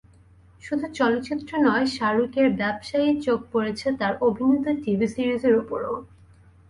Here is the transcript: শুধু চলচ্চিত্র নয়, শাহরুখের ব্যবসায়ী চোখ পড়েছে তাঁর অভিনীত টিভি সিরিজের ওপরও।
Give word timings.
শুধু 0.63 0.85
চলচ্চিত্র 0.97 1.51
নয়, 1.67 1.85
শাহরুখের 1.95 2.47
ব্যবসায়ী 2.59 3.09
চোখ 3.25 3.39
পড়েছে 3.53 3.87
তাঁর 3.99 4.13
অভিনীত 4.27 4.65
টিভি 4.83 5.07
সিরিজের 5.13 5.53
ওপরও। 5.61 5.95